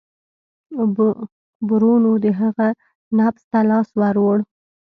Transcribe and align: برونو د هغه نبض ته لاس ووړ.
برونو 1.67 2.11
د 2.23 2.25
هغه 2.39 2.67
نبض 3.17 3.43
ته 3.51 3.59
لاس 3.69 3.89
ووړ. 3.99 4.37